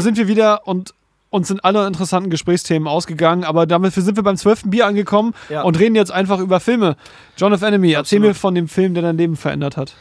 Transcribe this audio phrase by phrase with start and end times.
[0.00, 0.94] da sind wir wieder und
[1.28, 5.62] uns sind alle interessanten Gesprächsthemen ausgegangen, aber damit sind wir beim zwölften Bier angekommen Ja.
[5.62, 6.96] und reden jetzt einfach über Filme.
[7.36, 8.28] John of Enemy, erzähl Absolut.
[8.28, 9.94] mir von dem Film, der dein Leben verändert hat.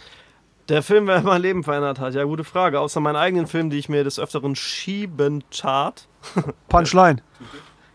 [0.70, 2.14] Der Film, der mein Leben verändert hat.
[2.14, 2.79] Ja, gute Frage.
[2.79, 6.07] Außer meinen eigenen Film, die ich mir des Öfteren schieben tat.
[6.70, 7.21] Punchline.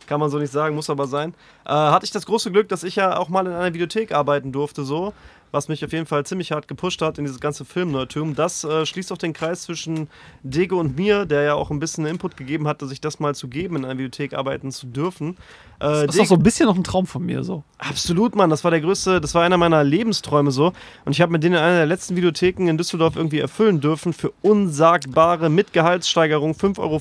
[0.07, 1.34] Kann man so nicht sagen, muss aber sein.
[1.64, 4.52] Äh, hatte ich das große Glück, dass ich ja auch mal in einer Videothek arbeiten
[4.52, 5.14] durfte, so.
[5.54, 8.34] Was mich auf jeden Fall ziemlich hart gepusht hat in dieses ganze Filmneutum.
[8.34, 10.08] Das äh, schließt auch den Kreis zwischen
[10.42, 13.46] Dego und mir, der ja auch ein bisschen Input gegeben hat, sich das mal zu
[13.46, 15.36] geben, in einer Videothek arbeiten zu dürfen.
[15.78, 17.62] Äh, Das ist Dego- doch so ein bisschen noch ein Traum von mir, so.
[17.78, 18.50] Absolut, Mann.
[18.50, 20.72] Das war der größte, das war einer meiner Lebensträume so.
[21.04, 24.12] Und ich habe mir den in einer der letzten Videotheken in Düsseldorf irgendwie erfüllen dürfen
[24.12, 27.00] für unsagbare mit Gehaltssteigerung 5,50 Euro.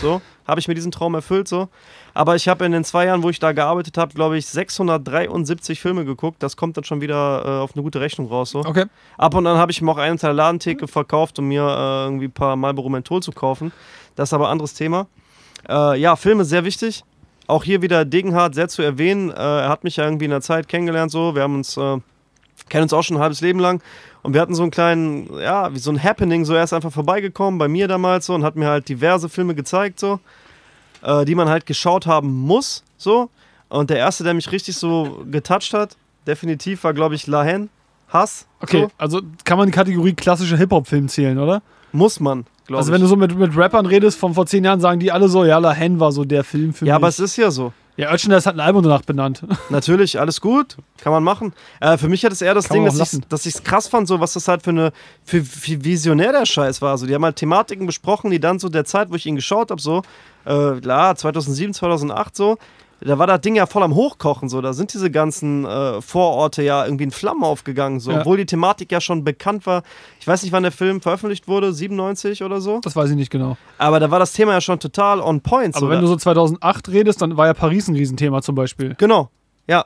[0.00, 1.68] So, habe ich mir diesen Traum erfüllt so.
[2.16, 5.78] Aber ich habe in den zwei Jahren, wo ich da gearbeitet habe, glaube ich, 673
[5.78, 6.42] Filme geguckt.
[6.42, 8.52] Das kommt dann schon wieder äh, auf eine gute Rechnung raus.
[8.52, 8.60] So.
[8.60, 8.86] Okay.
[9.18, 12.24] Ab und an habe ich mir auch einen Teil Ladentheke verkauft, um mir äh, irgendwie
[12.24, 13.70] ein paar Marlboro Menthol zu kaufen.
[14.14, 15.08] Das ist aber ein anderes Thema.
[15.68, 17.04] Äh, ja, Filme sehr wichtig.
[17.48, 19.28] Auch hier wieder Degenhardt sehr zu erwähnen.
[19.30, 21.34] Äh, er hat mich ja irgendwie in der Zeit kennengelernt, so.
[21.34, 21.98] Wir haben uns, äh,
[22.70, 23.82] kennen uns auch schon ein halbes Leben lang.
[24.22, 26.46] Und wir hatten so einen kleinen, ja, wie so ein Happening.
[26.46, 29.54] So, er ist einfach vorbeigekommen bei mir damals so und hat mir halt diverse Filme
[29.54, 30.18] gezeigt, so,
[31.06, 33.30] äh, die man halt geschaut haben muss, so.
[33.68, 37.70] Und der erste, der mich richtig so getoucht hat, definitiv war, glaube ich, Lahen.
[38.08, 38.46] Hass.
[38.60, 38.90] Okay, So.
[38.98, 41.60] also kann man die Kategorie klassische Hip-Hop-Film zählen, oder?
[41.90, 42.94] Muss man, glaube Also ich.
[42.94, 45.44] wenn du so mit, mit Rappern redest von vor zehn Jahren, sagen die alle so,
[45.44, 46.96] ja, La Hen war so der Film für ja, mich.
[46.96, 47.72] aber es ist ja so.
[47.96, 49.42] Ja, Oetschender hat ein Album danach benannt.
[49.70, 51.52] Natürlich, alles gut, kann man machen.
[51.80, 54.06] Äh, für mich hat es eher das Kann Ding, dass ich dass ich's krass fand,
[54.06, 54.92] so was das halt für eine
[55.24, 56.98] für, für visionär der Scheiß war.
[56.98, 59.70] So, die haben halt Thematiken besprochen, die dann so der Zeit, wo ich ihn geschaut
[59.70, 60.02] habe, so
[60.44, 62.58] äh, klar, 2007, 2008 so.
[63.00, 64.60] Da war das Ding ja voll am Hochkochen, so.
[64.60, 68.10] Da sind diese ganzen äh, Vororte ja irgendwie in Flammen aufgegangen, so.
[68.10, 68.20] Ja.
[68.20, 69.82] Obwohl die Thematik ja schon bekannt war.
[70.18, 72.80] Ich weiß nicht, wann der Film veröffentlicht wurde, 97 oder so.
[72.80, 73.56] Das weiß ich nicht genau.
[73.78, 75.76] Aber da war das Thema ja schon total on point.
[75.76, 75.90] Aber so.
[75.90, 78.94] wenn du so 2008 redest, dann war ja Paris ein Riesenthema zum Beispiel.
[78.98, 79.30] Genau,
[79.66, 79.84] ja.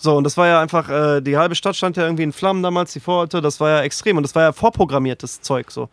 [0.00, 2.62] So, und das war ja einfach, äh, die halbe Stadt stand ja irgendwie in Flammen
[2.62, 5.88] damals, die Vororte, das war ja extrem und das war ja vorprogrammiertes Zeug so.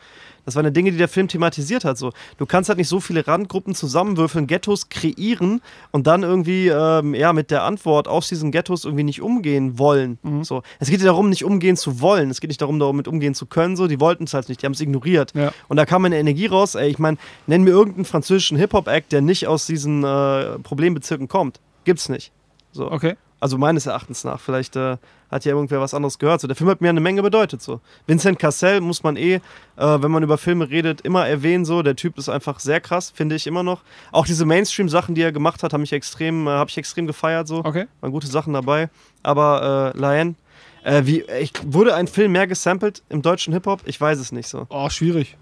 [0.45, 1.97] Das waren ja Dinge, die der Film thematisiert hat.
[1.97, 2.13] So.
[2.38, 5.59] Du kannst halt nicht so viele Randgruppen zusammenwürfeln, Ghettos kreieren
[5.91, 10.19] und dann irgendwie ähm, ja, mit der Antwort aus diesen Ghettos irgendwie nicht umgehen wollen.
[10.44, 10.61] So.
[10.79, 12.29] Es geht ja darum, nicht umgehen zu wollen.
[12.29, 13.75] Es geht nicht darum, damit umgehen zu können.
[13.75, 13.88] So.
[13.88, 15.33] Die wollten es halt nicht, die haben es ignoriert.
[15.33, 15.51] Ja.
[15.67, 16.75] Und da kam eine Energie raus.
[16.75, 17.17] Ey, ich meine,
[17.47, 21.59] nenn mir irgendeinen französischen Hip-Hop-Act, der nicht aus diesen äh, Problembezirken kommt.
[21.85, 22.31] Gibt's nicht.
[22.71, 22.91] So.
[22.91, 23.15] Okay.
[23.40, 24.40] Also meines Erachtens nach.
[24.40, 24.97] Vielleicht äh,
[25.29, 26.41] hat ja irgendwer was anderes gehört.
[26.41, 27.62] So, der Film hat mir eine Menge bedeutet.
[27.62, 27.81] So.
[28.07, 29.41] Vincent Cassel muss man eh, äh,
[29.78, 31.66] wenn man über Filme redet, immer erwähnen.
[31.66, 31.84] So.
[31.84, 33.81] Der Typ ist einfach sehr krass, finde ich immer noch.
[34.12, 37.47] Auch diese Mainstream-Sachen, die er gemacht hat, habe ich extrem, äh, habe ich extrem gefeiert.
[37.47, 37.59] So.
[37.63, 37.88] Okay.
[38.01, 38.90] Waren gute Sachen dabei.
[39.22, 40.35] Aber äh, Lion,
[40.84, 43.81] äh, wie, ich, wurde ein Film mehr gesampelt im deutschen Hip-Hop?
[43.85, 44.66] Ich weiß es nicht so.
[44.69, 45.38] Oh, schwierig.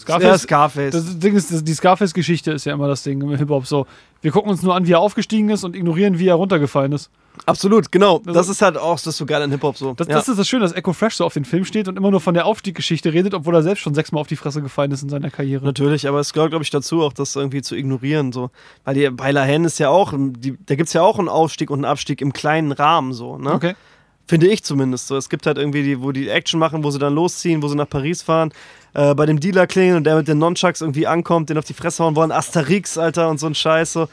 [0.00, 0.24] Scarface.
[0.24, 3.66] Ja, Scarface, das Ding ist, das- die Scarface-Geschichte ist ja immer das Ding im Hip-Hop
[3.66, 3.86] so.
[4.22, 7.10] Wir gucken uns nur an, wie er aufgestiegen ist und ignorieren, wie er runtergefallen ist.
[7.46, 8.18] Absolut, genau.
[8.18, 9.94] Also- Das ist halt auch das ist so geil an Hip-Hop so.
[9.94, 10.14] Das, ja.
[10.14, 12.20] das ist das Schöne, dass Echo Fresh so auf den Film steht und immer nur
[12.20, 15.08] von der Aufstiegsgeschichte redet, obwohl er selbst schon sechsmal auf die Fresse gefallen ist in
[15.08, 15.64] seiner Karriere.
[15.64, 18.32] Natürlich, aber es gehört, glaube ich, dazu, auch das irgendwie zu ignorieren.
[18.32, 18.50] So.
[18.84, 21.28] Weil die, bei La Haine ist ja auch, die, da gibt es ja auch einen
[21.28, 23.52] Aufstieg und einen Abstieg im kleinen Rahmen, so, ne?
[23.52, 23.74] Okay.
[24.30, 25.16] Finde ich zumindest so.
[25.16, 27.74] Es gibt halt irgendwie die, wo die Action machen, wo sie dann losziehen, wo sie
[27.74, 28.52] nach Paris fahren,
[28.94, 31.74] äh, bei dem Dealer klingeln und der mit den Nunchucks irgendwie ankommt, den auf die
[31.74, 34.08] Fresse hauen wollen, Asterix, Alter, und so ein Scheiß, so.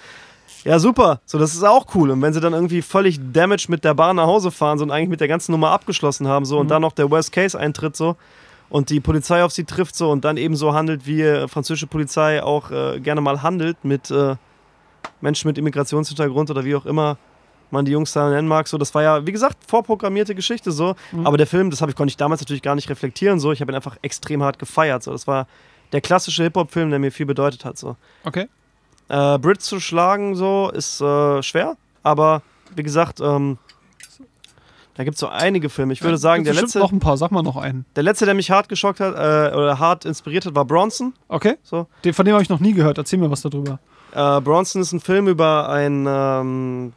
[0.63, 1.21] Ja, super.
[1.27, 2.09] So, das ist auch cool.
[2.09, 4.89] Und wenn sie dann irgendwie völlig damaged mit der Bahn nach Hause fahren so, und
[4.89, 7.95] eigentlich mit der ganzen Nummer abgeschlossen haben, so, und dann noch der Worst Case eintritt,
[7.95, 8.15] so,
[8.69, 11.85] und die Polizei auf sie trifft, so, und dann eben so handelt, wie äh, französische
[11.85, 14.35] Polizei auch äh, gerne mal handelt mit äh,
[15.21, 17.19] Menschen mit Immigrationshintergrund oder wie auch immer
[17.71, 18.67] man die Jungs da nennen mag.
[18.67, 20.95] So, das war ja, wie gesagt, vorprogrammierte Geschichte so.
[21.23, 23.39] Aber der Film, das habe ich, konnte ich damals natürlich gar nicht reflektieren.
[23.39, 25.03] So, ich habe ihn einfach extrem hart gefeiert.
[25.03, 25.47] So, das war
[25.91, 27.77] der klassische Hip-Hop-Film, der mir viel bedeutet hat.
[27.77, 27.95] So.
[28.23, 28.47] Okay.
[29.09, 32.41] Äh, Brit zu schlagen so ist äh, schwer, aber
[32.75, 33.57] wie gesagt, ähm,
[34.95, 35.93] da gibt es so einige Filme.
[35.93, 37.85] Ich würde sagen, der letzte, noch ein paar, sag mal noch einen.
[37.95, 41.13] der letzte, der mich hart geschockt hat äh, oder hart inspiriert hat, war Bronson.
[41.27, 41.55] Okay.
[41.63, 41.87] So.
[42.03, 42.97] Den, von dem habe ich noch nie gehört.
[42.97, 43.79] Erzähl mir was darüber.
[44.11, 46.93] Äh, Bronson ist ein Film über ein, ähm,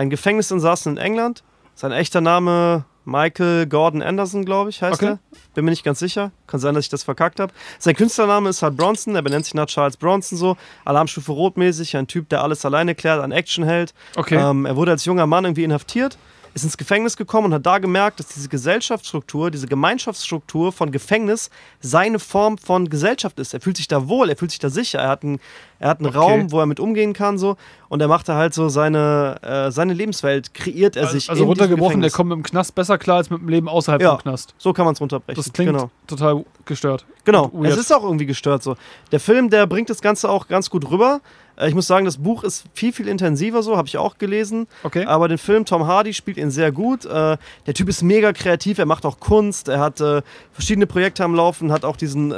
[0.00, 1.42] ein Gefängnisinsassen in England.
[1.74, 5.12] Sein echter Name Michael Gordon Anderson, glaube ich, heißt Okay.
[5.12, 5.18] er.
[5.54, 6.32] Bin mir nicht ganz sicher.
[6.46, 7.52] Kann sein, dass ich das verkackt habe.
[7.78, 9.14] Sein Künstlername ist halt Bronson.
[9.14, 10.56] Er benennt sich nach Charles Bronson so.
[10.84, 11.96] Alarmstufe rotmäßig.
[11.96, 13.94] Ein Typ, der alles alleine klärt, an Action hält.
[14.16, 14.36] Okay.
[14.36, 16.16] Ähm, er wurde als junger Mann irgendwie inhaftiert.
[16.54, 21.50] Ist ins Gefängnis gekommen und hat da gemerkt, dass diese Gesellschaftsstruktur, diese Gemeinschaftsstruktur von Gefängnis
[21.80, 23.54] seine Form von Gesellschaft ist.
[23.54, 25.38] Er fühlt sich da wohl, er fühlt sich da sicher, er hat einen,
[25.78, 26.18] er hat einen Okay.
[26.18, 27.56] Raum, wo er mit umgehen kann so
[27.88, 31.48] und er macht da halt so seine, äh, seine Lebenswelt, kreiert er sich also in
[31.48, 34.10] diesem runtergebrochen, der kommt mit dem Knast besser klar als mit dem Leben außerhalb Ja.
[34.12, 34.54] vom Knast.
[34.58, 35.42] So kann man es runterbrechen.
[35.42, 35.90] Das klingt genau.
[36.06, 37.04] total gestört.
[37.24, 38.76] Genau, es ist auch irgendwie gestört so.
[39.12, 41.20] Der Film, der bringt das Ganze auch ganz gut rüber.
[41.60, 44.66] Äh, Ich muss sagen, das Buch ist viel, viel intensiver so, habe ich auch gelesen.
[44.82, 45.04] Okay.
[45.04, 47.04] Aber den Film, Tom Hardy spielt ihn sehr gut.
[47.04, 47.36] Äh,
[47.66, 50.22] Der Typ ist mega kreativ, er macht auch Kunst, er hat äh,
[50.52, 52.32] verschiedene Projekte am Laufen, hat auch diesen,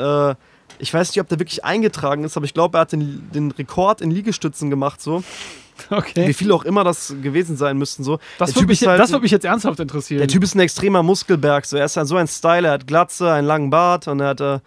[0.78, 3.50] ich weiß nicht, ob der wirklich eingetragen ist, aber ich glaube, er hat den, den
[3.52, 5.22] Rekord in Liegestützen gemacht so.
[5.88, 6.32] Wie okay.
[6.32, 8.18] viel auch immer das gewesen sein müssten so.
[8.38, 10.18] Das würde mich, halt das würd mich jetzt ernsthaft interessieren.
[10.18, 11.64] der Typ ist ein extremer Muskelberg.
[11.64, 11.76] So.
[11.76, 14.40] Er ist dann so ein Style, er hat Glatze, einen langen Bart und er hat
[14.40, 14.58] äh,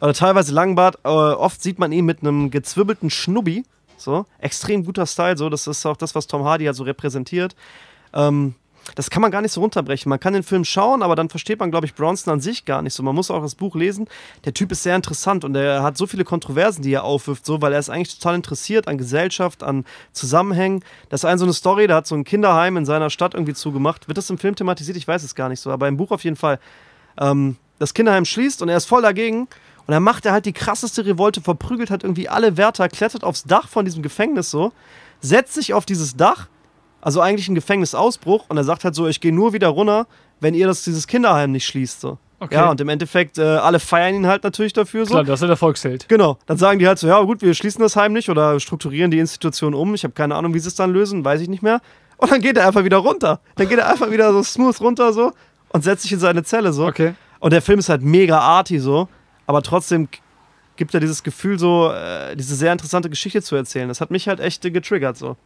[0.00, 0.96] oder teilweise langen Bart.
[1.04, 3.64] Äh, oft sieht man ihn mit einem gezwirbelten Schnubbi.
[4.02, 4.26] So.
[4.38, 5.36] Extrem guter Style.
[5.36, 5.48] So.
[5.48, 7.54] Das ist auch das, was Tom Hardy ja so repräsentiert.
[8.12, 8.54] Ähm,
[8.94, 10.10] das kann man gar nicht so runterbrechen.
[10.10, 12.82] Man kann den Film schauen, aber dann versteht man, glaube ich, Bronson an sich gar
[12.82, 13.02] nicht so.
[13.02, 14.08] Man muss auch das Buch lesen.
[14.44, 17.62] Der Typ ist sehr interessant und er hat so viele Kontroversen, die er aufwirft, so,
[17.62, 20.84] weil er ist eigentlich total interessiert an Gesellschaft, an Zusammenhängen.
[21.08, 23.54] Das ist eine so eine Story, da hat so ein Kinderheim in seiner Stadt irgendwie
[23.54, 24.08] zugemacht.
[24.08, 24.96] Wird das im Film thematisiert?
[24.96, 26.58] Ich weiß es gar nicht so, aber im Buch auf jeden Fall.
[27.18, 29.48] Ähm, das Kinderheim schließt und er ist voll dagegen.
[29.86, 33.44] Und dann macht er halt die krasseste Revolte, verprügelt halt irgendwie alle Wärter, klettert aufs
[33.44, 34.72] Dach von diesem Gefängnis so,
[35.20, 36.48] setzt sich auf dieses Dach,
[37.00, 40.06] also eigentlich ein Gefängnisausbruch, und er sagt halt so, ich gehe nur wieder runter,
[40.40, 42.00] wenn ihr das, dieses Kinderheim nicht schließt.
[42.00, 42.18] So.
[42.42, 42.56] Okay.
[42.56, 45.12] Ja, und im Endeffekt, äh, alle feiern ihn halt natürlich dafür so.
[45.14, 46.08] Klar, das ist der Volksheld.
[46.08, 49.12] Genau, dann sagen die halt so, ja gut, wir schließen das Heim nicht oder strukturieren
[49.12, 49.94] die Institution um.
[49.94, 51.80] Ich habe keine Ahnung, wie sie es dann lösen, weiß ich nicht mehr.
[52.16, 53.40] Und dann geht er einfach wieder runter.
[53.54, 55.32] Dann geht er einfach wieder so smooth runter so
[55.68, 56.86] und setzt sich in seine Zelle so.
[56.86, 57.14] Okay.
[57.38, 59.08] Und der Film ist halt mega arty so,
[59.52, 60.08] aber trotzdem
[60.76, 63.88] gibt er dieses Gefühl so, äh, diese sehr interessante Geschichte zu erzählen.
[63.88, 65.36] Das hat mich halt echt äh, getriggert so.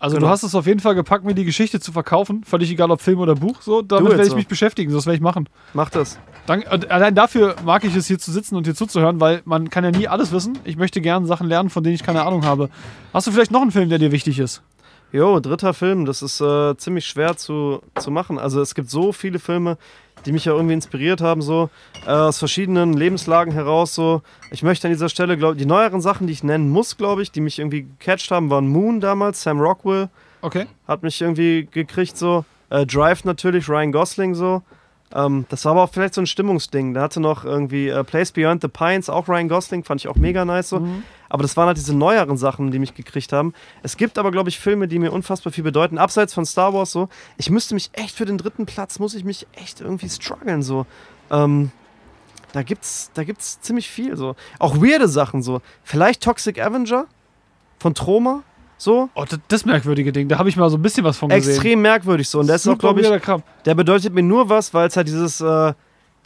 [0.00, 0.26] Also Genau.
[0.26, 2.44] du hast es auf jeden Fall gepackt, mir die Geschichte zu verkaufen.
[2.44, 3.62] Völlig egal, ob Film oder Buch.
[3.62, 4.36] So, damit it werde ich so.
[4.36, 4.92] mich beschäftigen.
[4.92, 5.48] Das werde ich machen.
[5.74, 6.18] Mach das.
[6.46, 9.84] Dank, allein dafür mag ich es, hier zu sitzen und hier zuzuhören, weil man kann
[9.84, 10.58] ja nie alles wissen.
[10.64, 12.70] Ich möchte gerne Sachen lernen, von denen ich keine Ahnung habe.
[13.12, 14.62] Hast du vielleicht noch einen Film, der dir wichtig ist?
[15.10, 18.38] Jo, dritter Film, das ist äh, ziemlich schwer zu, zu machen.
[18.38, 19.78] Also es gibt so viele Filme,
[20.26, 21.70] die mich ja irgendwie inspiriert haben, so
[22.06, 23.94] äh, aus verschiedenen Lebenslagen heraus.
[23.94, 27.22] So, ich möchte an dieser Stelle, glaube die neueren Sachen, die ich nennen muss, glaube
[27.22, 30.10] ich, die mich irgendwie gecatcht haben, waren Moon damals, Sam Rockwell
[30.40, 30.66] Okay.
[30.86, 34.62] hat mich irgendwie gekriegt, so äh, Drive natürlich, Ryan Gosling so.
[35.14, 36.94] Ähm, das war aber auch vielleicht so ein Stimmungsding.
[36.94, 40.16] Da hatte noch irgendwie äh, Place Beyond the Pines, auch Ryan Gosling, fand ich auch
[40.16, 40.86] mega nice so.
[41.30, 43.52] Aber das waren halt diese neueren Sachen, die mich gekriegt haben.
[43.82, 45.98] Es gibt aber, glaube ich, Filme, die mir unfassbar viel bedeuten.
[45.98, 47.08] Abseits von Star Wars so.
[47.36, 50.86] Ich müsste mich echt für den dritten Platz, muss ich mich echt irgendwie strugglen so.
[51.30, 51.70] Ähm,
[52.52, 54.36] da gibt's, da gibt's ziemlich viel so.
[54.58, 55.60] Auch weirde Sachen so.
[55.84, 57.06] Vielleicht Toxic Avenger
[57.78, 58.42] von Troma
[58.78, 59.10] so.
[59.14, 60.28] Oh, das, das merkwürdige Ding.
[60.28, 61.50] Da habe ich mal so ein bisschen was von gesehen.
[61.52, 62.40] Extrem merkwürdig so.
[62.40, 63.42] Und der ist auch, glaube ich, Kram.
[63.64, 65.74] der bedeutet mir nur was, weil es halt dieses, äh,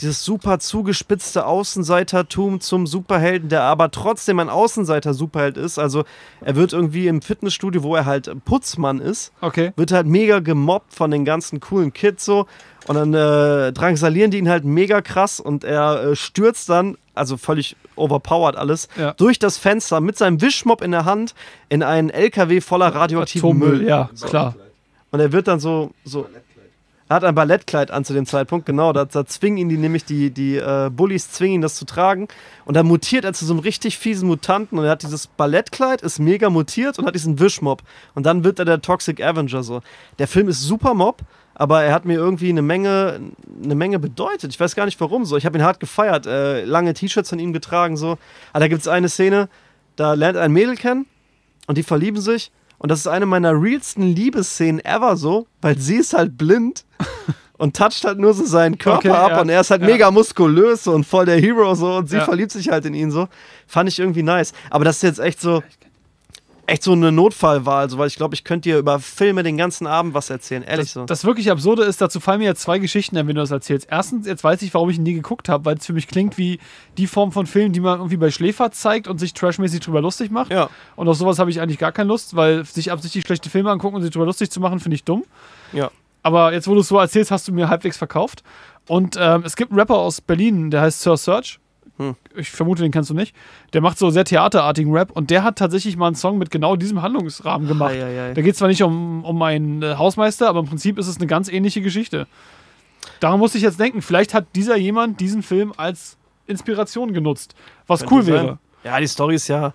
[0.01, 5.79] dieses super zugespitzte Außenseitertum zum Superhelden, der aber trotzdem ein Außenseiter-Superheld ist.
[5.79, 6.05] Also
[6.41, 9.73] er wird irgendwie im Fitnessstudio, wo er halt Putzmann ist, Okay.
[9.77, 12.47] wird halt mega gemobbt von den ganzen coolen Kids so.
[12.89, 17.37] Und dann äh, drangsalieren die ihn halt mega krass und er äh, stürzt dann, also
[17.37, 19.13] völlig overpowered alles, Ja.
[19.15, 21.35] durch das Fenster mit seinem Wischmopp in der Hand
[21.69, 23.89] in einen LKW voller radioaktiven Atommüll, Müll.
[23.89, 24.55] ja, klar.
[25.11, 26.27] Und er wird dann so, so
[27.09, 28.95] er hat ein Ballettkleid an zu dem Zeitpunkt, genau.
[28.95, 32.27] Da, da zwingen ihn die nämlich, die, die äh, Bullies zwingen ihn, das zu tragen.
[32.65, 34.79] Und dann mutiert er zu so einem richtig fiesen Mutanten.
[34.79, 37.83] Und er hat dieses Ballettkleid, ist mega mutiert und hat diesen Wischmob.
[38.15, 39.83] Und dann wird er der Toxic Avenger so.
[40.19, 41.21] Der Film ist super Mob,
[41.55, 43.21] aber er hat mir irgendwie eine Menge,
[43.63, 44.53] eine Menge bedeutet.
[44.53, 45.37] Ich weiß gar nicht warum so.
[45.37, 46.27] Ich habe ihn hart gefeiert.
[46.27, 48.19] Äh, lange T-Shirts von ihm getragen so.
[48.53, 49.49] Aber da gibt es eine Szene,
[49.97, 51.07] da lernt er ein Mädel kennen
[51.67, 52.51] und die verlieben sich.
[52.79, 56.85] Und das ist eine meiner realsten Liebesszenen ever so, weil sie ist halt blind
[57.59, 59.87] und toucht halt nur so seinen Körper Okay, ab ja, und er ist halt ja.
[59.89, 62.25] mega muskulös und voll der Hero so und sie Ja.
[62.25, 63.29] verliebt sich halt in ihn so.
[63.69, 64.53] Fand ich irgendwie nice.
[64.71, 65.63] Aber das ist jetzt echt so,
[66.67, 69.87] echt so eine Notfallwahl, so, weil ich glaube, ich könnte dir über Filme den ganzen
[69.87, 71.05] Abend was erzählen, ehrlich Das, so.
[71.05, 73.89] das wirklich Absurde ist, dazu fallen mir jetzt zwei Geschichten ein, wenn du das erzählst.
[73.91, 76.39] Erstens, jetzt weiß ich, warum ich ihn nie geguckt habe, weil es für mich klingt
[76.39, 76.59] wie
[76.99, 80.31] die Form von Film, die man irgendwie bei Schläfer zeigt und sich trashmäßig drüber lustig
[80.31, 80.53] macht.
[80.53, 83.71] ja, Und auf sowas habe ich eigentlich gar keine Lust, weil sich absichtlich schlechte Filme
[83.71, 85.25] angucken und sich drüber lustig zu machen, finde ich dumm.
[85.73, 85.91] ja.
[86.25, 88.45] Aber jetzt, wo du es so erzählst, hast du mir halbwegs verkauft.
[88.87, 91.59] Und ähm, es gibt einen Rapper aus Berlin, der heißt Sir Search.
[92.09, 92.17] Hm.
[92.37, 93.35] Ich vermute, den kennst du nicht.
[93.73, 96.77] Der macht so sehr theaterartigen Rap und der hat tatsächlich mal einen Song mit genau
[96.77, 97.93] diesem Handlungsrahmen gemacht.
[97.93, 98.35] Ei, ei, ei.
[98.35, 101.17] Da geht es zwar nicht um, um einen äh, Hausmeister, aber im Prinzip ist es
[101.17, 102.27] eine ganz ähnliche Geschichte.
[103.21, 106.17] Daran musste ich jetzt denken, vielleicht hat dieser jemand diesen Film als
[106.47, 107.55] Inspiration genutzt,
[107.87, 108.59] was Könnte cool wäre.
[108.85, 109.73] Ja, die Story ist ja,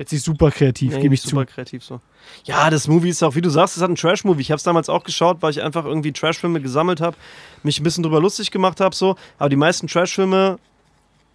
[0.00, 1.52] Jetzt nicht super kreativ, Nee, gebe ich super zu.
[1.52, 2.00] kreativ so.
[2.44, 4.40] Ja, das Movie ist auch, wie du sagst, es hat einen Trash-Movie.
[4.40, 7.18] Ich habe es damals auch geschaut, weil ich einfach irgendwie Trash-Filme gesammelt habe,
[7.62, 9.16] mich ein bisschen drüber lustig gemacht habe, so.
[9.38, 10.58] Aber die meisten Trash-Filme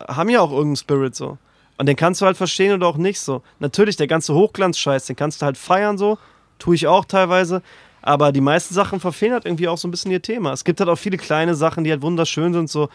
[0.07, 1.38] haben ja auch irgendeinen Spirit, so.
[1.77, 3.41] Und den kannst du halt verstehen oder auch nicht, so.
[3.59, 6.17] Natürlich, der ganze Hochglanz-Scheiß, den kannst du halt feiern, so.
[6.57, 7.62] Tue ich auch teilweise.
[8.01, 10.53] Aber die meisten Sachen verfehlen halt irgendwie auch so ein bisschen ihr Thema.
[10.53, 12.89] Es gibt halt auch viele kleine Sachen, die halt wunderschön sind, so.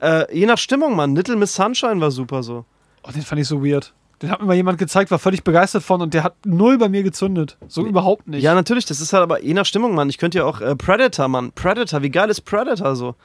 [0.00, 1.14] Äh, je nach Stimmung, Mann.
[1.14, 2.64] Little Miss Sunshine war super, so.
[3.02, 3.92] Oh, den fand ich so weird.
[4.22, 6.88] Den hat mir mal jemand gezeigt, war völlig begeistert von und der hat null bei
[6.88, 7.58] mir gezündet.
[7.66, 8.42] So überhaupt nicht.
[8.42, 10.08] Ja, natürlich, das ist halt aber je nach Stimmung, Mann.
[10.08, 11.50] Ich könnte ja auch äh, Predator, Mann.
[11.52, 13.16] Predator, wie geil ist Predator so?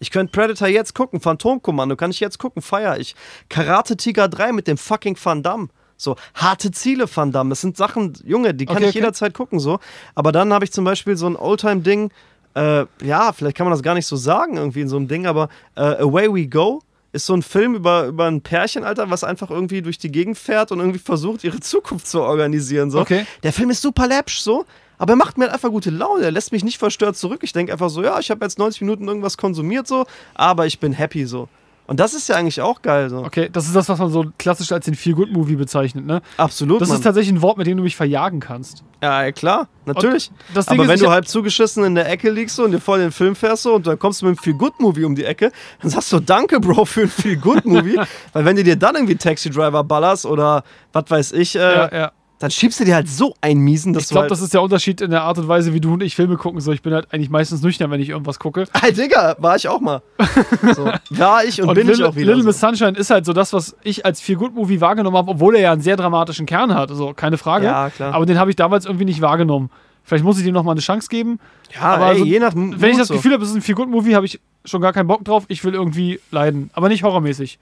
[0.00, 3.14] Ich könnte Predator jetzt gucken, Phantomkommando kann ich jetzt gucken, feier ich.
[3.48, 5.68] Karate Tiger 3 mit dem fucking Van Damme.
[5.96, 7.50] So, harte Ziele Van Damme.
[7.50, 8.98] Das sind Sachen, Junge, die kann Okay, ich okay.
[9.00, 9.78] jederzeit gucken, so.
[10.14, 12.10] Aber dann habe ich zum Beispiel so ein Oldtime-Ding,
[12.54, 15.26] äh, ja, vielleicht kann man das gar nicht so sagen, irgendwie in so einem Ding,
[15.26, 16.80] aber äh, Away We Go
[17.12, 20.38] ist so ein Film über, über ein Pärchen, Alter, was einfach irgendwie durch die Gegend
[20.38, 22.90] fährt und irgendwie versucht, ihre Zukunft zu organisieren.
[22.90, 23.00] So.
[23.00, 23.26] Okay.
[23.42, 24.64] Der Film ist super läppsch, so.
[25.00, 26.24] Aber er macht mir halt einfach gute Laune.
[26.24, 27.40] Er lässt mich nicht verstört zurück.
[27.42, 30.04] Ich denke einfach so, ja, ich habe jetzt 90 Minuten irgendwas konsumiert, so,
[30.34, 31.48] aber ich bin happy, so.
[31.86, 33.24] Und das ist ja eigentlich auch geil, so.
[33.24, 36.20] Okay, das ist das, was man so klassisch als den Feel-Good-Movie bezeichnet, ne?
[36.36, 36.98] Absolut, Das Mann.
[36.98, 38.84] ist tatsächlich ein Wort, mit dem du mich verjagen kannst.
[39.02, 40.30] Ja, klar, natürlich.
[40.54, 43.10] aber ist, wenn du halb zugeschissen in der Ecke liegst so, und dir voll den
[43.10, 46.12] Film fährst so, und dann kommst du mit einem Feel-Good-Movie um die Ecke, dann sagst
[46.12, 47.98] du Danke, Bro, für ein Feel-Good-Movie.
[48.34, 51.92] Weil wenn du dir dann irgendwie Taxi Driver ballerst oder was weiß ich, äh, Ja,
[51.92, 52.12] ja.
[52.40, 54.62] Dann schiebst du dir halt so einen miesen, dass Ich glaube, halt das ist der
[54.62, 56.60] Unterschied in der Art und Weise, wie du und ich Filme gucken.
[56.60, 58.64] So, ich bin halt eigentlich meistens nüchtern, wenn ich irgendwas gucke.
[58.82, 60.02] Ey, Digga, war ich auch mal.
[60.74, 62.26] So, war ich und, Und bin Little, ich auch wieder.
[62.26, 62.48] Little so.
[62.48, 65.54] Miss Sunshine ist halt so das, was ich als Feel Good Movie wahrgenommen habe, obwohl
[65.54, 66.90] er ja einen sehr dramatischen Kern hat.
[66.90, 67.66] So, keine Frage.
[67.66, 68.14] Ja, klar.
[68.14, 69.70] Aber den habe ich damals irgendwie nicht wahrgenommen.
[70.02, 71.38] Vielleicht muss ich dem nochmal eine Chance geben.
[71.74, 73.14] Ja, aber ey, so- je nach Wenn ich das so.
[73.14, 75.44] Gefühl habe, es ist ein Feel Good Movie, habe ich schon gar keinen Bock drauf.
[75.48, 76.70] Ich will irgendwie leiden.
[76.72, 77.58] Aber nicht horrormäßig.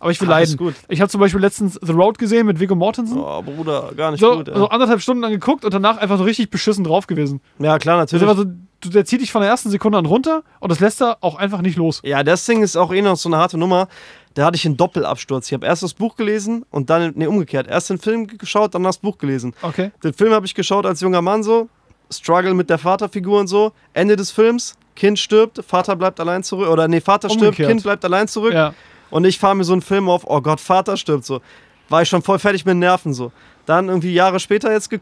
[0.00, 0.56] Aber ich will Ah, leiden.
[0.56, 0.74] gut.
[0.88, 3.18] Ich habe zum Beispiel letztens The Road gesehen mit Viggo Mortensen.
[3.18, 4.48] Oh, Bruder, gar nicht so, gut.
[4.48, 4.54] Ey.
[4.56, 7.40] so anderthalb Stunden lang geguckt und danach einfach so richtig beschissen drauf gewesen.
[7.58, 8.22] ja, klar, natürlich.
[8.22, 8.44] einfach so,
[8.80, 11.34] du, der zieht dich von der ersten Sekunde an runter und das lässt er auch
[11.36, 12.00] einfach nicht los.
[12.04, 13.88] Ja, das Ding ist auch eh noch so eine harte Nummer.
[14.34, 15.48] Da hatte ich einen Doppelabsturz.
[15.48, 17.66] Ich habe erst das Buch gelesen und dann, nee, umgekehrt.
[17.66, 19.52] Erst den Film geschaut, dann das Buch gelesen.
[19.62, 19.90] Okay.
[20.04, 21.68] Den Film habe ich geschaut als junger Mann so.
[22.10, 23.72] Struggle mit der Vaterfigur und so.
[23.94, 26.68] Ende des Films, Kind stirbt, Vater bleibt allein zurück.
[26.68, 27.68] Oder nee, Vater stirbt, Umgekehrt.
[27.68, 28.52] Kind bleibt allein zurück.
[28.54, 28.74] Ja.
[29.10, 31.40] Und ich fahre mir so einen Film auf, oh Gott, Vater stirbt so.
[31.88, 33.32] War ich schon voll fertig mit Nerven so.
[33.66, 35.00] Dann irgendwie Jahre später jetzt ge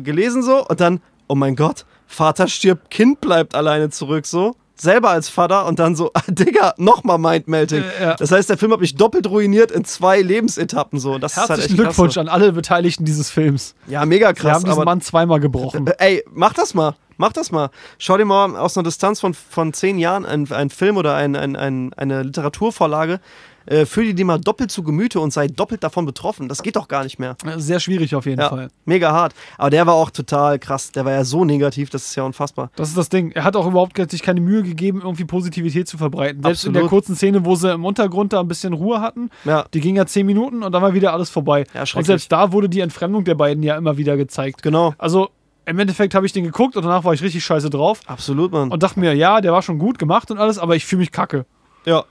[0.00, 4.54] gelesen so und dann, oh mein Gott, Vater stirbt, Kind bleibt alleine zurück so.
[4.80, 7.82] Selber als Vater und dann so, ah, Digga, nochmal Mindmelting.
[7.82, 8.14] Äh, ja.
[8.14, 11.18] Das heißt, der Film hat mich doppelt ruiniert in zwei Lebensetappen so.
[11.18, 13.74] Das Herzlichen ist halt echt Glückwunsch krass, an alle Beteiligten dieses Films.
[13.88, 14.54] Ja, mega Wir krass.
[14.54, 15.88] haben diesen Mann zweimal gebrochen.
[15.88, 16.94] äh, ey, mach das mal.
[17.18, 17.70] Mach das mal.
[17.98, 21.36] Schau dir mal aus einer Distanz von, von zehn Jahren einen, einen Film oder ein,
[21.36, 23.20] ein, ein, eine Literaturvorlage.
[23.66, 26.48] Äh, führ dir die mal doppelt zu Gemüte und sei doppelt davon betroffen.
[26.48, 27.36] Das geht doch gar nicht mehr.
[27.58, 28.68] Sehr schwierig auf jeden Ja, Fall.
[28.86, 29.34] mega hart.
[29.58, 30.90] Aber der war auch total krass.
[30.92, 32.70] Der war ja so negativ, das ist ja unfassbar.
[32.76, 33.30] Das ist das Ding.
[33.32, 36.42] Er hat auch überhaupt sich keine Mühe gegeben, irgendwie Positivität zu verbreiten.
[36.42, 36.90] Selbst in der Absolut.
[37.04, 40.06] kurzen Szene, wo sie im Untergrund da ein bisschen Ruhe hatten, Ja, die ging ja
[40.06, 41.64] zehn Minuten und dann war wieder alles vorbei.
[41.74, 44.62] Ja, und selbst da wurde die Entfremdung der beiden ja immer wieder gezeigt.
[44.62, 44.94] genau.
[44.96, 45.28] Also
[45.68, 48.70] im Endeffekt habe ich den geguckt und danach war ich richtig scheiße drauf Absolut, Mann.
[48.70, 51.12] und dachte mir, ja, der war schon gut gemacht und alles, aber ich fühle mich
[51.12, 51.46] kacke.
[51.84, 52.04] Ja.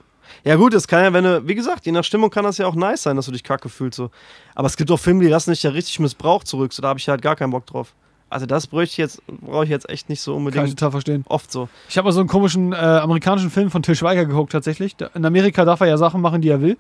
[0.44, 2.68] Ja, gut, das kann ja, wenn du, wie gesagt, je nach Stimmung kann das ja
[2.68, 3.96] auch nice sein, dass du dich kacke fühlst.
[3.98, 4.12] So.
[4.56, 6.74] Aber es gibt auch Filme, die lassen dich ja richtig missbraucht zurück.
[6.74, 7.94] So, da habe ich halt gar keinen Bock drauf.
[8.30, 10.92] Also, das bräuchte ich jetzt, brauche ich jetzt echt nicht so Kann ich unbedingt total
[10.92, 11.24] verstehen.
[11.30, 11.70] oft so.
[11.88, 14.98] Ich habe mal so einen komischen äh, amerikanischen Film von Till Schweiger geguckt, tatsächlich.
[14.98, 16.78] Da- In Amerika darf er ja Sachen machen, die er will.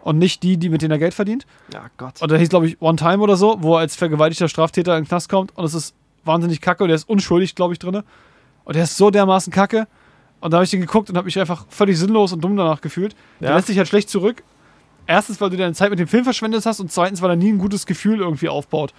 [0.00, 1.46] Und nicht die, die mit denen er Geld verdient.
[1.72, 2.20] Ja, Gott.
[2.20, 5.04] Und der hieß, glaube ich, One Time oder so, wo er als vergewaltigter Straftäter in
[5.04, 5.56] den Knast kommt.
[5.56, 8.02] Und es ist wahnsinnig kacke und er ist unschuldig, glaube ich, drin.
[8.64, 9.86] Und der ist so dermaßen kacke.
[10.40, 12.80] Und da habe ich den geguckt und habe mich einfach völlig sinnlos und dumm danach
[12.80, 13.14] gefühlt.
[13.40, 13.56] Der Ja.
[13.56, 14.42] lässt sich halt schlecht zurück.
[15.06, 17.50] Erstens, weil du deine Zeit mit dem Film verschwendet hast und zweitens, weil er nie
[17.52, 18.92] ein gutes Gefühl irgendwie aufbaut.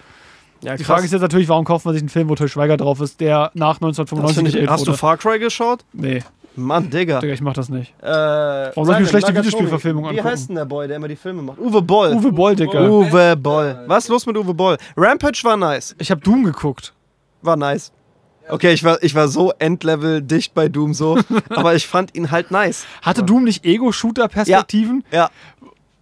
[0.62, 2.76] Ja, Die Frage ist jetzt natürlich, warum kauft man sich einen Film, wo Till Schweiger
[2.78, 4.98] drauf ist, der nach das 1995 find ich, gedreht Hast du wurde?
[4.98, 5.84] Far Cry geschaut?
[5.92, 6.22] Nee,
[6.56, 7.20] Mann, Digga.
[7.20, 7.92] Digga, ich mach das nicht.
[8.00, 8.06] Äh,
[8.72, 9.36] soll ich mir schlechte Nagatomi.
[9.38, 10.32] Videospielverfilmungen Wie angucken?
[10.32, 11.58] heißt denn der Boy, der immer die Filme macht?
[11.58, 12.14] Uwe Boll.
[12.14, 12.88] Uwe Boll, Digga.
[12.88, 13.84] Uwe Boll.
[13.86, 14.78] Was ist los mit Uwe Boll?
[14.96, 15.94] Rampage war nice.
[15.98, 16.93] Ich habe Doom geguckt.
[17.44, 17.92] War nice.
[18.48, 22.30] Okay, ich war, ich war so Endlevel dicht bei Doom so, aber ich fand ihn
[22.30, 22.84] halt nice.
[23.00, 25.04] Hatte Doom nicht Ego-Shooter-Perspektiven?
[25.10, 25.30] Ja.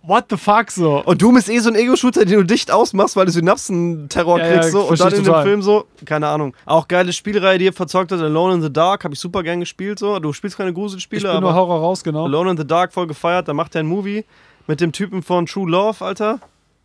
[0.04, 1.00] What the fuck so?
[1.04, 4.46] Und Doom ist eh so ein Ego-Shooter, den du dicht ausmachst, weil du Synapsen-Terror Ja,
[4.46, 4.72] ja, kriegst.
[4.72, 4.80] so.
[4.80, 6.56] Und dann ich in dem Film so, keine Ahnung.
[6.66, 9.60] Auch geile Spielreihe, die ihr verzockt hat, Alone in the Dark, habe ich super gern
[9.60, 10.00] gespielt.
[10.00, 10.18] so.
[10.18, 12.24] Du spielst keine Ich Gruselspiele, bin nur aber Horror raus, genau.
[12.24, 13.46] Alone in the Dark voll gefeiert.
[13.46, 14.24] Da macht er ein Movie
[14.66, 16.40] mit dem Typen von True Love, Alter.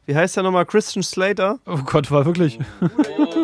[0.08, 0.66] Wie heißt der nochmal?
[0.66, 1.60] Christian Slater?
[1.68, 2.58] Oh Gott, war wirklich.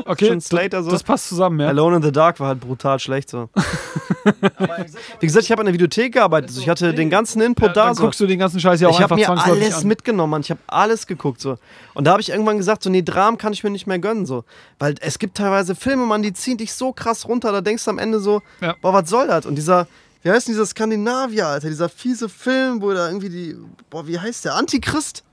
[0.05, 0.91] Okay, Christian Slater so.
[0.91, 1.69] das passt zusammen, ja.
[1.69, 3.47] Alone in the Dark war halt brutal schlecht so.
[5.19, 6.49] Wie gesagt, ich habe in der Videothek gearbeitet.
[6.49, 8.03] Also ich hatte den ganzen Input da Dann so.
[8.03, 9.87] guckst du den ganzen Scheiß ja auch ich habe einfach mir zwangsläufig alles an.
[9.87, 10.41] mitgenommen, Mann.
[10.41, 11.57] Ich habe alles geguckt so.
[11.93, 14.25] Und da habe ich irgendwann gesagt, so nee, Dramen kann ich mir nicht mehr gönnen
[14.25, 14.43] so,
[14.79, 17.53] weil es gibt teilweise Filme, Mann, die ziehen dich so krass runter.
[17.53, 18.75] Da denkst du am Ende so, Ja.
[18.81, 19.45] boah, was soll das?
[19.45, 19.87] Und dieser,
[20.23, 23.55] wie heißt denn dieser Skandinavier, Alter, dieser fiese Film, wo da irgendwie die,
[23.89, 24.55] boah, wie heißt der?
[24.55, 25.23] Antichrist?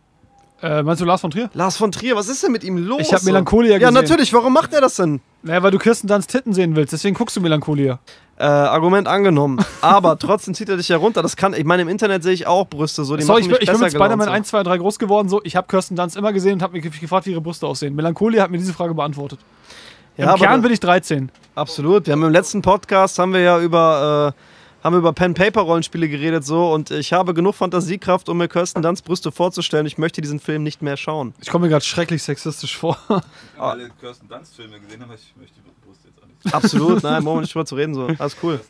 [0.62, 1.49] Äh, meinst du Lars von Trier?
[1.55, 3.00] Lars von Trier, was ist denn mit ihm los?
[3.00, 3.26] Ich hab so?
[3.26, 3.95] Melancholia Ja, gesehen.
[3.95, 4.33] natürlich.
[4.35, 5.21] Warum macht er das denn?
[5.43, 7.99] Naja, weil du Kirsten Dunst Titten sehen willst, deswegen guckst du Melancholia.
[8.38, 9.59] Äh, Argument angenommen.
[9.81, 11.23] Aber trotzdem zieht er dich ja runter.
[11.23, 13.59] Das kann, ich meine, im Internet sehe ich auch Brüste so, die Sorry, ich, machen
[13.61, 15.40] mich ich bin mit Spider-Man gelaunt, 1, 2, 3 groß geworden, so.
[15.45, 17.95] Ich habe Kirsten Dunst immer gesehen und habe mich ge- gefragt, wie ihre Brüste aussehen.
[17.95, 19.38] Melancholia hat mir diese Frage beantwortet.
[19.40, 20.23] so.
[20.23, 21.31] Ja, Im aber Kern bin ich 13.
[21.55, 22.07] Absolut.
[22.07, 24.40] Wir haben im letzten Podcast haben wir ja über äh,
[24.83, 28.49] haben wir über Pen Paper Rollenspiele geredet so und ich habe genug Fantasiekraft, um mir
[28.49, 29.87] Kirsten Dunst Brüste vorzustellen.
[29.87, 31.35] Ich möchte diesen Film nicht mehr schauen.
[31.41, 32.97] Ich komme mir gerade schrecklich sexistisch vor.
[33.09, 33.23] Ich habe
[33.59, 36.55] alle Kirsten Dunst Filme gesehen, aber ich möchte die Brust jetzt auch nicht.
[36.55, 37.03] Absolut.
[37.03, 38.09] Nein, brauchen wir nicht drüber zu reden so.
[38.19, 38.61] Alles cool.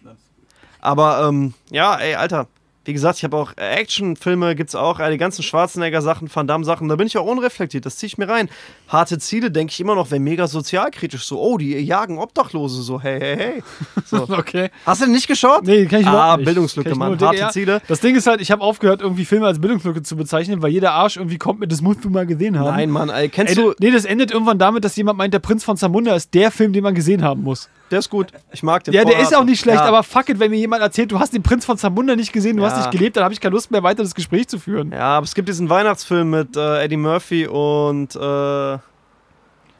[0.80, 2.46] Aber ähm, ja, ey, Alter.
[2.84, 6.96] Wie gesagt, ich habe auch Actionfilme, gibt's auch, äh, die ganzen Schwarzenegger-Sachen, Van Damme-Sachen, da
[6.96, 8.48] bin ich auch unreflektiert, das ziehe ich mir rein.
[8.90, 13.00] Harte Ziele, denke ich immer noch, wäre mega sozialkritisch, so, oh, die jagen Obdachlose, so,
[13.00, 13.62] hey, hey, hey.
[14.04, 14.22] So.
[14.28, 14.70] okay.
[14.84, 15.64] Hast du den nicht geschaut?
[15.64, 16.46] Nee, kenn ich Ah, überhaupt nicht.
[16.46, 17.10] Bildungslücke, Kenn ich Mann.
[17.20, 17.50] Harte DDR.
[17.50, 17.82] Ziele.
[17.86, 20.90] Das Ding ist halt, ich habe aufgehört, irgendwie Filme als Bildungslücke zu bezeichnen, weil jeder
[20.92, 22.66] Arsch irgendwie kommt mit, das musst du mal gesehen haben.
[22.74, 25.38] Nein, Mann, ey, kennst Ey, du, nee, das endet irgendwann damit, dass jemand meint, der
[25.38, 27.68] Prinz von Zamunda ist der Film, den man gesehen haben muss.
[27.92, 28.92] der ist gut, ich mag den.
[28.94, 29.84] Ja, der ist auch nicht schlecht, Ja.
[29.86, 32.56] aber fuck it, wenn mir jemand erzählt, du hast den Prinz von Zamunda nicht gesehen,
[32.56, 32.70] du Ja.
[32.70, 34.90] hast nicht gelebt, dann habe ich keine Lust mehr, weiter das Gespräch zu führen.
[34.90, 38.78] Ja, aber es gibt diesen Weihnachtsfilm mit äh, Eddie Murphy und, äh,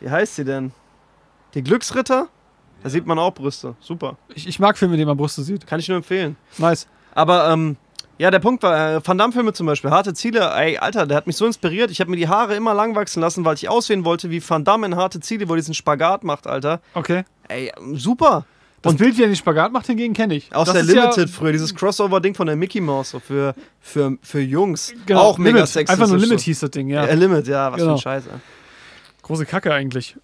[0.00, 0.72] wie heißt sie denn?
[1.54, 2.28] Die Glücksritter?
[2.82, 4.16] Da sieht man auch Brüste, super.
[4.34, 5.66] Ich, ich mag Filme, in denen man Brüste sieht.
[5.66, 6.36] Kann ich nur empfehlen.
[6.58, 6.86] Nice.
[7.14, 7.76] Aber ähm,
[8.16, 11.26] ja, der Punkt war, äh, Van Damme-Filme zum Beispiel, harte Ziele, ey, Alter, der hat
[11.26, 11.90] mich so inspiriert.
[11.90, 14.64] Ich habe mir die Haare immer lang wachsen lassen, weil ich aussehen wollte wie Van
[14.64, 16.80] Damme in harte Ziele, wo er diesen Spagat macht, Alter.
[16.94, 17.24] Okay.
[17.48, 18.46] Ey, super.
[18.82, 20.54] Das Und- Bild, wie er den Spagat macht, hingegen kenne ich.
[20.54, 23.54] Aus das der ist ja- Limited früher, dieses Crossover-Ding von der Mickey Mouse, so für,
[23.80, 24.94] für, für Jungs.
[25.04, 25.68] Genau, auch mega Limit.
[25.68, 25.92] sexy.
[25.92, 27.04] Einfach nur Limit hieß das Ding, ja.
[27.06, 27.12] Ja.
[27.12, 27.90] Limit, ja, was Genau.
[27.90, 28.30] für ein Scheiße.
[29.22, 30.16] Große Kacke eigentlich.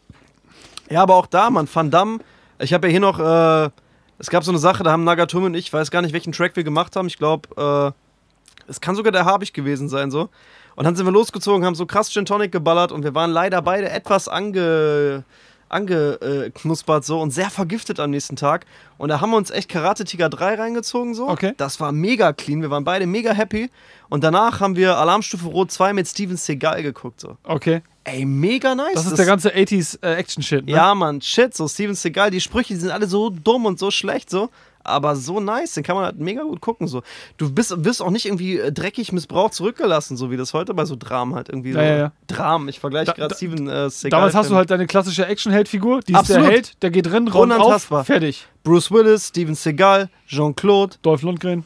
[0.90, 2.18] Ja, aber auch da, Mann, Van Damme.
[2.58, 3.70] Ich habe ja hier noch, äh,
[4.18, 6.32] es gab so eine Sache, da haben Nagatomi und ich, ich weiß gar nicht, welchen
[6.32, 7.06] Track wir gemacht haben.
[7.06, 10.28] Ich glaube, äh, es kann sogar der Habich gewesen sein, so.
[10.74, 13.62] Und dann sind wir losgezogen, haben so krass Gin Tonic geballert und wir waren leider
[13.62, 15.24] beide etwas ange
[15.68, 18.66] angeknuspert so und sehr vergiftet am nächsten Tag.
[18.98, 21.28] Und da haben wir uns echt Karate Tiger 3 reingezogen so.
[21.28, 21.54] Okay.
[21.56, 23.70] Das war mega clean, wir waren beide mega happy.
[24.08, 27.36] Und danach haben wir Alarmstufe Rot 2 mit Steven Seagal geguckt so.
[27.44, 27.82] Okay.
[28.04, 28.94] Ey, mega nice.
[28.94, 30.72] Das ist der ganze 80s äh, Action-Shit, ne?
[30.72, 33.90] Ja, Mann, shit, so Steven Seagal, die Sprüche, die sind alle so dumm und so
[33.90, 34.48] schlecht, so.
[34.86, 37.02] Aber so nice, den kann man halt mega gut gucken, so.
[37.36, 40.84] Du bist, wirst auch nicht irgendwie äh, dreckig missbraucht zurückgelassen, so wie das heute bei
[40.84, 41.78] so Dramen halt irgendwie so.
[41.78, 42.12] Ja, ja, ja.
[42.28, 44.18] Dramen, ich vergleiche gerade Steven äh, Seagal.
[44.18, 46.44] Damals hast du halt deine klassische Action-Held-Figur, die ist Absolut.
[46.44, 48.04] der Held, der geht drin, räumt auf, Unantastbar.
[48.04, 48.46] fertig.
[48.62, 51.64] Bruce Willis, Steven Seagal, Jean-Claude, Dolph Lundgren.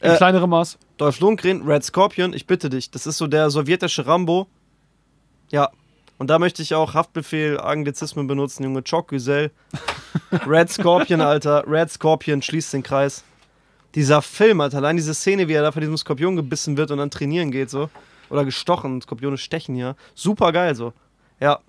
[0.00, 0.78] Im Äh, kleinerem Maß.
[0.96, 4.46] Dolph Lundgren, Red Scorpion, ich bitte dich, das ist so der sowjetische Rambo.
[5.50, 5.70] Ja.
[6.18, 8.82] Und da möchte ich auch Haftbefehl, Anglizismen benutzen, Junge.
[8.82, 9.52] Choc Güzel.
[10.46, 11.64] Red Scorpion, Alter.
[11.66, 13.24] Red Scorpion schließt den Kreis.
[13.94, 16.98] Dieser Film, Alter, allein diese Szene, wie er da von diesem Skorpion gebissen wird und
[16.98, 17.88] dann trainieren geht, so.
[18.30, 19.96] Oder gestochen, Skorpione stechen hier.
[20.14, 20.92] Super geil, so.
[21.40, 21.60] Ja.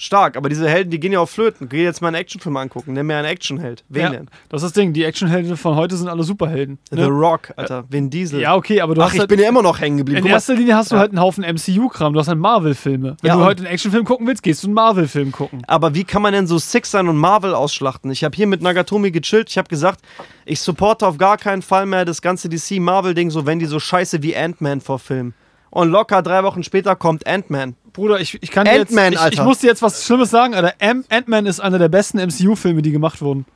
[0.00, 1.68] Stark, aber diese Helden, die gehen ja auf Flöten.
[1.68, 2.94] Geh jetzt mal einen Actionfilm angucken.
[2.94, 3.84] Nimm mir einen Actionheld.
[3.88, 4.28] Wen Ja, denn?
[4.48, 6.78] das ist das Ding, die Actionhelden von heute sind alle Superhelden.
[6.90, 7.06] The Ne?
[7.06, 7.84] Rock, Alter.
[7.88, 8.40] Vin Diesel.
[8.40, 10.18] Ja, okay, aber du Ach, hast ich halt, bin ja immer noch hängen geblieben.
[10.18, 11.00] in Guck erster Linie hast du Ja.
[11.00, 13.16] halt einen Haufen MCU-Kram, du hast halt Marvel-Filme.
[13.20, 15.62] Wenn Ja, du heute einen Actionfilm gucken willst, gehst du einen Marvel-Film gucken.
[15.66, 18.10] Aber wie kann man denn so sick sein und Marvel ausschlachten?
[18.10, 19.50] Ich habe hier mit Nagatomi gechillt.
[19.50, 20.00] Ich habe gesagt,
[20.46, 24.22] ich supporte auf gar keinen Fall mehr das ganze DC-Marvel-Ding, so wenn die so scheiße
[24.22, 25.34] wie Ant-Man verfilmen.
[25.70, 27.76] Und locker drei Wochen später kommt Ant-Man.
[27.92, 30.54] Bruder, ich, ich kann dir jetzt, Ant-Man, ich, ich muss dir jetzt was Schlimmes sagen,
[30.54, 30.74] Alter.
[30.80, 33.46] Ant-Man ist einer der besten MCU-Filme, die gemacht wurden.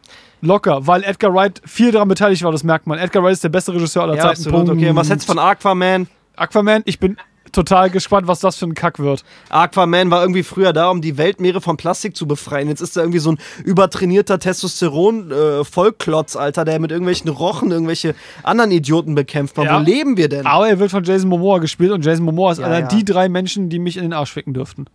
[0.40, 2.98] Locker, weil Edgar Wright viel daran beteiligt war, das merkt man.
[2.98, 4.46] Edgar Wright ist der beste Regisseur aller Ja, Zeiten.
[4.48, 4.68] absolut.
[4.68, 6.06] Okay, was hältst du von Aquaman?
[6.36, 6.82] Aquaman?
[6.84, 7.16] Ich bin
[7.54, 9.24] total gespannt, was das für ein Kack wird.
[9.48, 12.68] Aquaman war irgendwie früher da, um die Weltmeere von Plastik zu befreien.
[12.68, 18.70] Jetzt ist da irgendwie so ein übertrainierter Testosteron-Vollklotz, Alter, der mit irgendwelchen Rochen irgendwelche anderen
[18.70, 19.56] Idioten bekämpft.
[19.58, 19.78] Ja.
[19.78, 20.46] Wo leben wir denn?
[20.46, 22.86] Aber er wird von Jason Momoa gespielt und Jason Momoa ist Ja, einer ja.
[22.86, 24.86] die drei Menschen, die mich in den Arsch ficken dürften.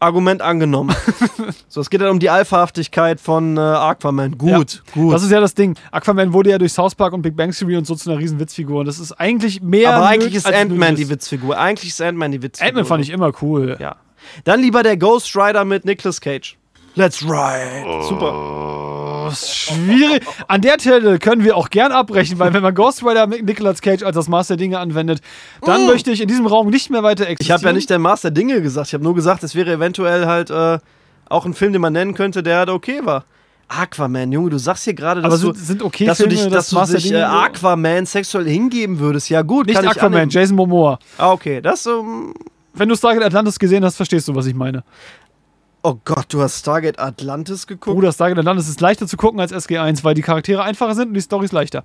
[0.00, 0.94] Argument angenommen.
[1.68, 4.36] so, es geht dann um die Alphahaftigkeit von äh, Aquaman.
[4.38, 5.12] Gut, Ja, gut.
[5.12, 5.76] Das ist ja das Ding.
[5.92, 8.40] Aquaman wurde ja durch South Park und Big Bang Theory und so zu einer riesen
[8.40, 8.80] Witzfigur.
[8.80, 9.94] Und das ist eigentlich mehr.
[9.94, 11.08] Aber eigentlich ist Ant-Man die.
[11.08, 11.58] Witzfigur.
[11.58, 12.68] Eigentlich ist Ant-Man die Witzfigur.
[12.68, 13.76] Ant-Man fand ich immer cool.
[13.78, 13.96] Ja.
[14.44, 16.56] Dann lieber der Ghost Rider mit Nicolas Cage.
[16.94, 18.02] Let's ride.
[18.08, 18.89] Super.
[19.32, 20.22] Ist schwierig.
[20.48, 23.80] An der Stelle können wir auch gern abbrechen, weil wenn man Ghost Rider mit Nicolas
[23.80, 25.20] Cage als das Maß der Dinge anwendet,
[25.64, 27.58] dann möchte ich in diesem Raum nicht mehr weiter Ich existieren.
[27.58, 28.88] habe ja nicht der Master Dinge gesagt.
[28.88, 30.78] Ich habe nur gesagt, es wäre eventuell halt äh,
[31.28, 33.24] auch ein Film, den man nennen könnte, der halt okay war.
[33.68, 36.52] Aquaman, Junge, du sagst hier gerade, dass sind, du, sind okay dass du Filme, dich,
[36.52, 39.30] das dass du dich äh, Aquaman sexuell hingeben würdest.
[39.30, 40.28] Ja gut, Nicht kann ich Aquaman.
[40.28, 40.98] Jason Momoa.
[41.18, 42.34] Ah, okay, das ähm,
[42.74, 44.82] Wenn du Stargate Atlantis gesehen hast, verstehst du, was ich meine.
[45.82, 47.94] Oh Gott, du hast Stargate Atlantis geguckt?
[47.94, 51.14] Bruder, Stargate Atlantis ist leichter zu gucken als SG1, weil die Charaktere einfacher sind und
[51.14, 51.84] die Storys leichter.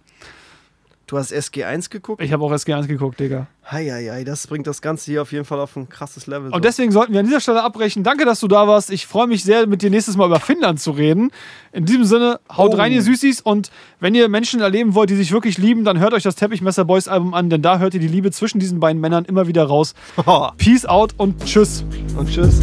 [1.07, 2.19] Du hast SG1 geguckt?
[2.21, 3.45] Ich habe auch SG1 geguckt, Digga.
[3.71, 6.51] Heieiei, das bringt das Ganze hier auf jeden Fall auf ein krasses Level.
[6.51, 8.03] Und deswegen sollten wir an dieser Stelle abbrechen.
[8.03, 8.89] Danke, dass du da warst.
[8.89, 11.29] Ich freue mich sehr, mit dir nächstes Mal über Finnland zu reden.
[11.71, 12.77] In diesem Sinne, haut Oh.
[12.77, 13.41] rein, ihr Süßis.
[13.41, 16.85] Und wenn ihr Menschen erleben wollt, die sich wirklich lieben, dann hört euch das Teppichmesser
[16.85, 19.63] Boys Album an, denn da hört ihr die Liebe zwischen diesen beiden Männern immer wieder
[19.65, 19.93] raus.
[20.57, 21.85] Peace out und tschüss.
[22.17, 22.61] Und tschüss.